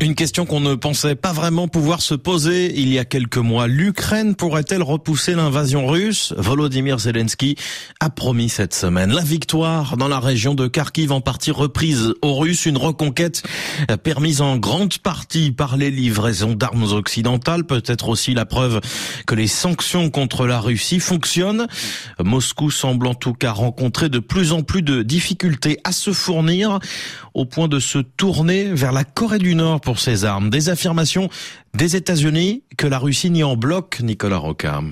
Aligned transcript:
Une 0.00 0.14
question 0.14 0.46
qu'on 0.46 0.60
ne 0.60 0.74
pensait 0.74 1.14
pas 1.14 1.32
vraiment 1.32 1.68
pouvoir 1.68 2.02
se 2.02 2.14
poser 2.14 2.78
il 2.78 2.92
y 2.92 2.98
a 2.98 3.04
quelques 3.04 3.38
mois. 3.38 3.66
L'Ukraine 3.66 4.34
pourrait-elle 4.34 4.82
repousser 4.82 5.34
l'invasion 5.34 5.86
russe? 5.86 6.34
Volodymyr 6.36 6.98
Zelensky 6.98 7.56
a 8.00 8.10
promis 8.10 8.48
cette 8.48 8.74
semaine 8.74 9.12
la 9.12 9.22
victoire 9.22 9.96
dans 9.96 10.08
la 10.08 10.20
région 10.20 10.54
de 10.54 10.66
Kharkiv 10.66 11.12
en 11.12 11.20
partie 11.20 11.50
reprise 11.50 12.14
aux 12.20 12.34
Russes, 12.34 12.66
une 12.66 12.76
reconquête 12.76 13.42
permise 14.02 14.40
en 14.40 14.56
grande 14.56 14.98
partie 14.98 15.50
par 15.50 15.76
les 15.76 15.90
livraisons 15.90 16.54
d'armes 16.54 16.92
occidentales, 16.92 17.64
peut-être 17.64 18.08
aussi 18.08 18.34
la 18.34 18.44
preuve 18.44 18.80
que 19.26 19.34
les 19.34 19.48
sanctions 19.48 20.10
contre 20.10 20.46
la 20.46 20.60
Russie 20.60 21.00
fonctionnent. 21.00 21.66
Moscou 22.22 22.70
semble 22.70 23.06
en 23.06 23.14
tout 23.14 23.34
cas 23.34 23.52
rencontrer 23.52 24.08
de 24.08 24.18
plus 24.18 24.52
en 24.52 24.62
plus 24.62 24.82
de 24.82 25.02
difficultés 25.02 25.78
à 25.84 25.92
se 25.92 26.12
fournir 26.12 26.80
au 27.34 27.44
point 27.44 27.68
de 27.68 27.78
se 27.78 27.98
tourner 27.98 28.64
vers 28.64 28.92
la 28.92 29.04
Corée 29.14 29.38
du 29.38 29.54
Nord 29.54 29.80
pour 29.80 29.98
ses 29.98 30.24
armes. 30.24 30.50
Des 30.50 30.68
affirmations 30.68 31.28
des 31.74 31.96
États-Unis 31.96 32.62
que 32.76 32.86
la 32.86 32.98
Russie 32.98 33.30
nie 33.30 33.44
en 33.44 33.56
bloc, 33.56 34.00
Nicolas 34.00 34.38
Roca. 34.38 34.82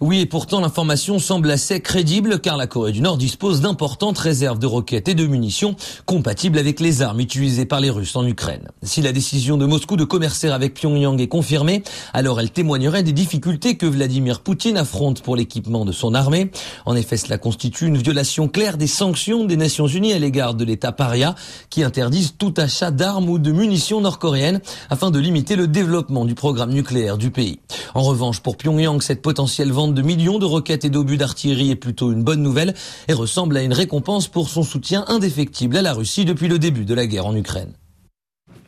Oui, 0.00 0.20
et 0.20 0.26
pourtant 0.26 0.60
l'information 0.60 1.18
semble 1.18 1.50
assez 1.50 1.80
crédible 1.80 2.38
car 2.38 2.56
la 2.56 2.68
Corée 2.68 2.92
du 2.92 3.00
Nord 3.00 3.16
dispose 3.16 3.60
d'importantes 3.60 4.16
réserves 4.16 4.60
de 4.60 4.66
roquettes 4.66 5.08
et 5.08 5.14
de 5.14 5.26
munitions 5.26 5.74
compatibles 6.06 6.60
avec 6.60 6.78
les 6.78 7.02
armes 7.02 7.18
utilisées 7.18 7.66
par 7.66 7.80
les 7.80 7.90
Russes 7.90 8.14
en 8.14 8.24
Ukraine. 8.24 8.68
Si 8.84 9.02
la 9.02 9.10
décision 9.10 9.56
de 9.56 9.66
Moscou 9.66 9.96
de 9.96 10.04
commercer 10.04 10.50
avec 10.50 10.74
Pyongyang 10.74 11.20
est 11.20 11.26
confirmée, 11.26 11.82
alors 12.12 12.38
elle 12.38 12.52
témoignerait 12.52 13.02
des 13.02 13.10
difficultés 13.10 13.76
que 13.76 13.86
Vladimir 13.86 14.38
Poutine 14.38 14.76
affronte 14.76 15.20
pour 15.20 15.34
l'équipement 15.34 15.84
de 15.84 15.90
son 15.90 16.14
armée. 16.14 16.52
En 16.86 16.94
effet, 16.94 17.16
cela 17.16 17.36
constitue 17.36 17.86
une 17.86 17.98
violation 17.98 18.46
claire 18.46 18.76
des 18.76 18.86
sanctions 18.86 19.46
des 19.46 19.56
Nations 19.56 19.88
Unies 19.88 20.12
à 20.12 20.20
l'égard 20.20 20.54
de 20.54 20.64
l'État 20.64 20.92
paria 20.92 21.34
qui 21.70 21.82
interdisent 21.82 22.36
tout 22.38 22.54
achat 22.56 22.92
d'armes 22.92 23.28
ou 23.28 23.40
de 23.40 23.50
munitions 23.50 24.00
nord-coréennes 24.00 24.60
afin 24.90 25.10
de 25.10 25.18
limiter 25.18 25.56
le 25.56 25.66
développement 25.66 26.24
du 26.24 26.36
programme 26.36 26.70
nucléaire 26.70 27.18
du 27.18 27.32
pays. 27.32 27.58
En 27.94 28.02
revanche, 28.02 28.38
pour 28.38 28.56
Pyongyang, 28.56 29.02
cette 29.02 29.22
potentielle 29.22 29.72
vente 29.72 29.87
de 29.94 30.02
millions 30.02 30.38
de 30.38 30.44
roquettes 30.44 30.84
et 30.84 30.90
d'obus 30.90 31.16
d'artillerie 31.16 31.70
est 31.70 31.76
plutôt 31.76 32.12
une 32.12 32.22
bonne 32.22 32.42
nouvelle 32.42 32.74
et 33.08 33.12
ressemble 33.12 33.56
à 33.56 33.62
une 33.62 33.72
récompense 33.72 34.28
pour 34.28 34.48
son 34.48 34.62
soutien 34.62 35.04
indéfectible 35.08 35.76
à 35.76 35.82
la 35.82 35.92
Russie 35.92 36.24
depuis 36.24 36.48
le 36.48 36.58
début 36.58 36.84
de 36.84 36.94
la 36.94 37.06
guerre 37.06 37.26
en 37.26 37.36
Ukraine. 37.36 37.72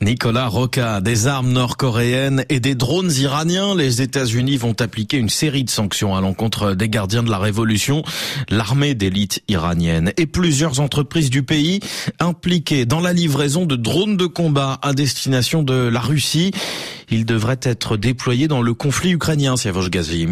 Nicolas 0.03 0.49
Roca, 0.49 1.03
des 1.03 1.27
armes 1.27 1.53
nord-coréennes 1.53 2.47
et 2.49 2.59
des 2.59 2.75
drones 2.75 3.13
iraniens. 3.13 3.75
Les 3.75 4.01
États-Unis 4.01 4.57
vont 4.57 4.75
appliquer 4.81 5.19
une 5.19 5.29
série 5.29 5.63
de 5.63 5.69
sanctions 5.69 6.17
à 6.17 6.23
l'encontre 6.23 6.73
des 6.73 6.89
gardiens 6.89 7.23
de 7.23 7.31
la 7.31 7.39
révolution, 7.39 8.03
l'armée 8.49 8.95
d'élite 8.95 9.43
iranienne 9.49 10.13
et 10.17 10.25
plusieurs 10.25 10.81
entreprises 10.81 11.29
du 11.29 11.43
pays 11.43 11.81
impliquées 12.19 12.87
dans 12.87 13.01
la 13.01 13.13
livraison 13.13 13.67
de 13.67 13.77
drones 13.77 14.17
de 14.17 14.25
combat 14.25 14.79
à 14.81 14.95
destination 14.95 15.63
de 15.63 15.75
la 15.75 16.01
Russie. 16.01 16.53
Ils 17.11 17.27
devraient 17.27 17.61
être 17.63 17.99
déployés 17.99 18.49
dans 18.49 18.63
le 18.63 18.73
conflit 18.73 19.11
ukrainien, 19.11 19.59
Siavosh 19.59 19.91
Gazi. 19.91 20.29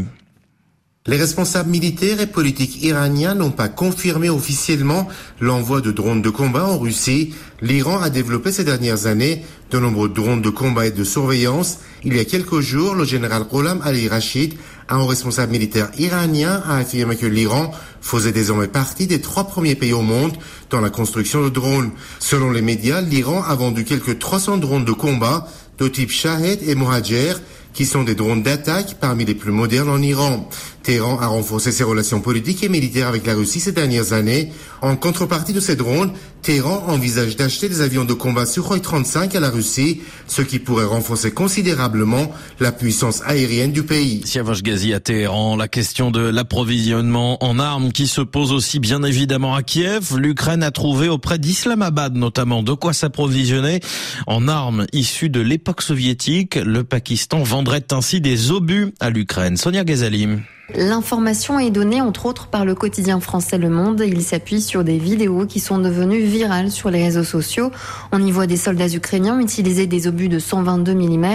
Les 1.09 1.17
responsables 1.17 1.70
militaires 1.70 2.20
et 2.20 2.27
politiques 2.27 2.83
iraniens 2.83 3.34
n'ont 3.34 3.51
pas 3.51 3.70
confirmé 3.70 4.28
officiellement 4.28 5.09
l'envoi 5.41 5.81
de 5.81 5.91
drones 5.91 6.20
de 6.20 6.28
combat 6.28 6.67
en 6.67 6.78
Russie. 6.78 7.33
L'Iran 7.62 7.98
a 8.03 8.11
développé 8.11 8.53
ces 8.53 8.62
dernières 8.62 9.06
années 9.06 9.42
de 9.70 9.78
nombreux 9.78 10.11
drones 10.11 10.42
de 10.42 10.50
combat 10.50 10.84
et 10.84 10.91
de 10.91 11.05
surveillance. 11.05 11.78
Il 12.05 12.15
y 12.15 12.20
a 12.20 12.27
quelques 12.27 12.61
jours, 12.61 12.95
le 12.95 13.06
général 13.06 13.45
Ghulam 13.50 13.81
Ali 13.87 14.06
Rashid, 14.06 14.53
un 14.91 15.03
responsable 15.06 15.53
militaire 15.53 15.89
iranien, 15.97 16.62
a 16.67 16.77
affirmé 16.77 17.17
que 17.17 17.25
l'Iran 17.25 17.72
faisait 18.03 18.33
désormais 18.33 18.69
partie 18.69 19.06
des 19.06 19.22
trois 19.22 19.45
premiers 19.45 19.77
pays 19.77 19.95
au 19.95 20.03
monde 20.03 20.37
dans 20.69 20.83
la 20.83 20.91
construction 20.91 21.43
de 21.43 21.48
drones. 21.48 21.91
Selon 22.19 22.50
les 22.50 22.61
médias, 22.61 23.00
l'Iran 23.00 23.43
a 23.43 23.55
vendu 23.55 23.84
quelques 23.84 24.19
300 24.19 24.59
drones 24.59 24.84
de 24.84 24.93
combat 24.93 25.48
de 25.78 25.89
type 25.89 26.11
Shahed 26.11 26.69
et 26.69 26.75
Mohajer 26.75 27.33
qui 27.72 27.87
sont 27.87 28.03
des 28.03 28.17
drones 28.17 28.43
d'attaque 28.43 28.97
parmi 29.00 29.25
les 29.25 29.37
plus 29.37 29.53
modernes 29.53 29.89
en 29.89 30.03
Iran. 30.03 30.49
Téhéran 30.88 31.19
a 31.21 31.26
renforcé 31.26 31.71
ses 31.71 31.84
relations 31.84 32.22
politiques 32.22 32.65
et 32.65 32.71
militaires 32.71 33.09
avec 33.09 33.26
la 33.26 33.34
Russie 33.34 33.60
ces 33.60 33.72
dernières 33.72 34.15
années. 34.15 34.50
En 34.81 34.97
contrepartie 34.97 35.53
de 35.53 35.60
ces 35.60 35.76
drones, 35.76 36.12
Téhéran 36.41 36.82
envisage 36.87 37.37
d'acheter 37.37 37.69
des 37.69 37.82
avions 37.82 38.06
de 38.06 38.15
combat 38.15 38.47
Sukhoi 38.47 38.81
35 38.81 39.34
à 39.34 39.41
la 39.41 39.50
Russie, 39.50 40.00
ce 40.28 40.41
qui 40.41 40.59
pourrait 40.59 40.87
renforcer 40.87 41.31
considérablement 41.31 42.32
la 42.59 42.72
puissance 42.72 43.21
aérienne 43.27 43.71
du 43.71 43.82
pays. 43.82 44.22
Siavash 44.25 44.62
Gazi 44.62 44.94
à 44.94 45.00
Téhéran, 45.00 45.56
la 45.56 45.69
question 45.69 46.10
de 46.10 46.22
l'approvisionnement 46.22 47.37
en 47.44 47.59
armes 47.59 47.93
qui 47.93 48.06
se 48.06 48.22
pose 48.22 48.50
aussi 48.53 48.78
bien 48.78 49.03
évidemment 49.03 49.54
à 49.54 49.62
Kiev. 49.62 50.16
L'Ukraine 50.16 50.62
a 50.62 50.71
trouvé 50.71 51.10
auprès 51.10 51.38
d'Islamabad 51.38 52.16
notamment 52.16 52.62
de 52.62 52.72
quoi 52.72 52.94
s'approvisionner 52.94 53.81
en 54.27 54.48
armes 54.48 54.87
issues 54.94 55.28
de 55.28 55.41
l'époque 55.41 55.82
soviétique. 55.82 56.54
Le 56.54 56.82
Pakistan 56.82 57.43
vendrait 57.43 57.84
ainsi 57.93 58.22
des 58.22 58.53
obus 58.53 58.94
à 59.00 59.10
l'Ukraine. 59.10 59.59
Sonia 59.59 59.84
Gazalim. 59.84 60.41
L'information 60.75 61.59
est 61.59 61.71
donnée 61.71 62.03
entre 62.03 62.27
autres 62.27 62.49
par 62.49 62.67
le 62.67 62.75
quotidien 62.75 63.21
français 63.21 63.56
Le 63.56 63.71
Monde. 63.71 64.05
Il 64.06 64.23
s'appuie 64.23 64.61
sur 64.61 64.84
des 64.84 64.99
vidéos 64.99 65.47
qui 65.47 65.61
sont 65.61 65.79
devenues 65.79 66.21
virales 66.21 66.71
sur 66.71 66.91
les 66.91 67.03
réseaux 67.03 67.25
sociaux. 67.25 67.71
On 68.12 68.23
y 68.23 68.31
voit 68.31 68.47
des 68.47 68.59
soldats 68.59 68.89
ukrainiens 68.89 69.41
utiliser 69.41 69.87
des 69.87 70.07
obus 70.09 70.28
de 70.28 70.39
122 70.39 70.93
mm, 70.93 71.27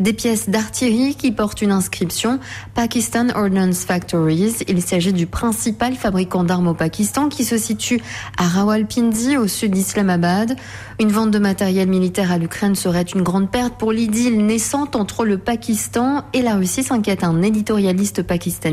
des 0.00 0.12
pièces 0.12 0.48
d'artillerie 0.48 1.14
qui 1.14 1.30
portent 1.30 1.62
une 1.62 1.70
inscription 1.70 2.40
Pakistan 2.74 3.28
Ordnance 3.36 3.84
Factories. 3.84 4.56
Il 4.66 4.82
s'agit 4.82 5.12
du 5.12 5.28
principal 5.28 5.94
fabricant 5.94 6.42
d'armes 6.42 6.66
au 6.66 6.74
Pakistan 6.74 7.28
qui 7.28 7.44
se 7.44 7.56
situe 7.56 8.00
à 8.38 8.48
Rawalpindi 8.48 9.36
au 9.36 9.46
sud 9.46 9.70
d'Islamabad. 9.70 10.56
Une 10.98 11.12
vente 11.12 11.30
de 11.30 11.38
matériel 11.38 11.88
militaire 11.88 12.32
à 12.32 12.38
l'Ukraine 12.38 12.74
serait 12.74 13.02
une 13.02 13.22
grande 13.22 13.52
perte 13.52 13.74
pour 13.78 13.92
l'idylle 13.92 14.44
naissante 14.44 14.96
entre 14.96 15.24
le 15.24 15.38
Pakistan 15.38 16.24
et 16.32 16.42
la 16.42 16.56
Russie, 16.56 16.82
s'inquiète 16.82 17.22
un 17.22 17.40
éditorialiste 17.42 18.22
pakistanais 18.24 18.63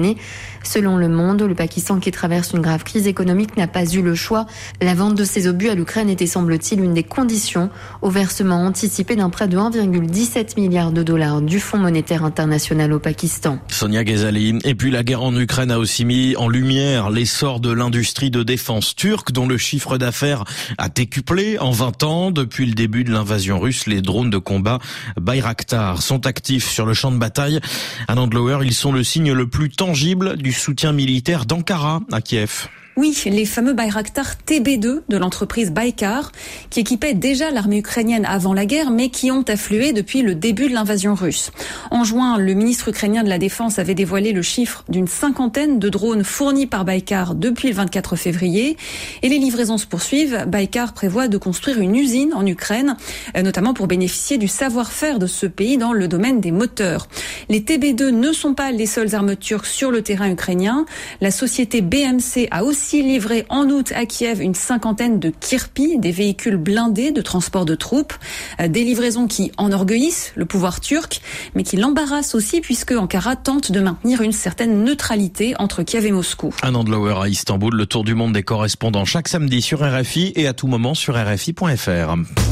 Selon 0.63 0.97
Le 0.97 1.09
Monde, 1.09 1.41
le 1.41 1.56
Pakistan 1.56 2.00
qui 2.00 2.12
traverse 2.12 2.52
une 2.53 2.62
grave 2.62 2.84
crise 2.84 3.07
économique 3.07 3.57
n'a 3.57 3.68
pas 3.68 3.85
eu 3.85 4.02
le 4.02 4.16
choix. 4.16 4.46
La 4.81 4.94
vente 4.94 5.16
de 5.16 5.24
ces 5.24 5.47
obus 5.47 5.69
à 5.69 5.75
l'Ukraine 5.75 6.09
était, 6.09 6.28
semble-t-il, 6.28 6.81
une 6.81 6.94
des 6.94 7.03
conditions 7.03 7.69
au 8.02 8.09
versement 8.09 8.63
anticipé 8.63 9.16
d'un 9.16 9.29
prêt 9.29 9.47
de 9.47 9.57
1,17 9.57 10.59
milliard 10.59 10.91
de 10.91 11.03
dollars 11.03 11.41
du 11.41 11.59
Fonds 11.59 11.79
monétaire 11.79 12.24
international 12.24 12.94
au 12.94 13.00
Pakistan. 13.00 13.59
Sonia 13.68 14.03
Ghazali. 14.03 14.59
Et 14.63 14.75
puis 14.75 14.91
la 14.91 15.03
guerre 15.03 15.24
en 15.24 15.35
Ukraine 15.35 15.72
a 15.72 15.79
aussi 15.79 16.06
mis 16.06 16.35
en 16.35 16.47
lumière 16.47 17.09
l'essor 17.09 17.59
de 17.59 17.72
l'industrie 17.72 18.29
de 18.29 18.44
défense 18.44 18.96
turque 18.96 19.31
dont 19.31 19.47
le 19.47 19.58
chiffre 19.58 19.97
d'affaires 19.97 20.44
a 20.78 20.90
décuplé 20.90 21.58
en 21.59 21.72
20 21.72 22.03
ans 22.03 22.31
depuis 22.31 22.66
le 22.66 22.73
début 22.73 23.03
de 23.03 23.12
l'invasion 23.12 23.59
russe. 23.59 23.88
Les 23.88 24.02
drones 24.02 24.29
de 24.29 24.38
combat 24.38 24.79
Bayraktar 25.19 26.02
sont 26.02 26.28
actifs 26.28 26.69
sur 26.69 26.85
le 26.85 26.94
champ 26.94 27.12
de 27.12 27.18
bataille. 27.18 27.59
À 28.08 28.16
Nandlower, 28.16 28.59
ils 28.63 28.73
sont 28.73 28.91
le 28.91 29.03
signe 29.03 29.34
le 29.34 29.47
plus 29.47 29.69
tangible 29.81 30.37
du 30.37 30.53
soutien 30.53 30.91
militaire 30.91 31.47
d'Ankara 31.47 32.01
à 32.11 32.21
Kiev. 32.21 32.67
Oui, 32.97 33.18
les 33.25 33.46
fameux 33.46 33.72
Bayraktar 33.72 34.34
TB2 34.46 35.03
de 35.07 35.18
l'entreprise 35.18 35.72
Baykar, 35.72 36.34
qui 36.69 36.81
équipaient 36.81 37.13
déjà 37.13 37.50
l'armée 37.50 37.78
ukrainienne 37.78 38.25
avant 38.25 38.53
la 38.53 38.66
guerre, 38.66 38.91
mais 38.91 39.07
qui 39.07 39.31
ont 39.31 39.46
afflué 39.47 39.94
depuis 39.94 40.22
le 40.22 40.35
début 40.35 40.68
de 40.68 40.74
l'invasion 40.74 41.16
russe. 41.16 41.52
En 41.90 42.03
juin, 42.03 42.38
le 42.38 42.53
ministre 42.53 42.90
ukrainien 42.90 43.24
de 43.24 43.29
la 43.29 43.38
Défense 43.38 43.79
avait 43.79 43.96
dévoilé 43.96 44.34
le 44.34 44.41
chiffre 44.41 44.84
d'une 44.90 45.07
cinquantaine 45.07 45.79
de 45.79 45.88
drones 45.88 46.25
fournis 46.25 46.68
par 46.68 46.84
Baykar 46.84 47.34
depuis 47.35 47.69
le 47.69 47.75
24 47.75 48.18
février. 48.18 48.75
Et 49.22 49.29
les 49.29 49.40
livraisons 49.40 49.78
se 49.78 49.88
poursuivent. 49.88 50.44
Baykar 50.47 50.94
prévoit 50.94 51.29
de 51.29 51.38
construire 51.38 51.79
une 51.79 51.96
usine 51.96 52.34
en 52.34 52.46
Ukraine, 52.46 52.97
euh, 53.38 53.41
notamment 53.41 53.73
pour 53.73 53.88
bénéficier 53.88 54.38
du 54.38 54.50
savoir-faire 54.50 55.18
de 55.18 55.28
ce 55.28 55.46
pays 55.46 55.78
dans 55.78 55.94
le 55.94 56.09
domaine 56.09 56.41
des 56.41 56.52
moteurs. 56.52 57.08
Les 57.47 57.62
TB2 57.62 58.09
ne 58.09 58.34
sont 58.34 58.53
pas 58.53 58.72
les 58.72 58.85
seules 58.85 59.16
armes 59.16 59.38
turques 59.38 59.66
sur 59.66 59.91
le 59.91 60.02
terrain 60.02 60.29
ukrainien. 60.29 60.85
La 61.22 61.31
société 61.31 61.79
BMC 61.79 62.50
a 62.52 62.66
aussi 62.66 62.80
livré 62.89 63.45
en 63.49 63.69
août 63.69 63.91
à 63.95 64.05
Kiev 64.05 64.41
une 64.41 64.55
cinquantaine 64.55 65.19
de 65.19 65.29
Kirpi, 65.29 65.97
des 65.97 66.11
véhicules 66.11 66.57
blindés 66.57 67.11
de 67.11 67.21
transport 67.21 67.66
de 67.66 67.75
troupes, 67.75 68.13
euh, 68.59 68.67
des 68.67 68.83
livraisons 68.83 69.28
qui 69.28 69.51
enorgueillissent 69.57 70.33
le 70.35 70.45
pouvoir 70.45 70.81
turc, 70.81 71.22
mais 71.55 71.63
qui 71.63 71.78
l'embarrassent 71.78 72.35
aussi 72.35 72.61
puisque 72.61 72.91
Ankara 72.91 73.35
tente 73.35 73.72
de 73.72 73.79
maintenir 73.79 74.22
une 74.22 74.31
certaine 74.31 74.83
neutralité 74.83 75.53
entre 75.59 75.83
Kiev 75.83 76.05
et 76.05 76.11
Moscou. 76.11 76.53
Un 76.63 76.75
Andlauer 76.75 77.22
à 77.22 77.29
Istanbul, 77.29 77.73
le 77.75 77.85
tour 77.85 78.03
du 78.03 78.16
monde 78.16 78.33
des 78.33 78.43
correspondants 78.43 79.05
chaque 79.05 79.27
samedi 79.27 79.61
sur 79.61 79.79
RFI 79.79 80.34
et 80.35 80.47
à 80.47 80.53
tout 80.53 80.67
moment 80.67 80.93
sur 80.93 81.16
RFI.fr. 81.16 82.51